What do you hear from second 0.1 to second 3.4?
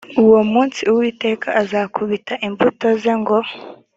uwo munsi uwiteka azakubita imbuto ze ngo